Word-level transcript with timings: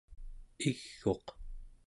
ig'uq 0.67 1.25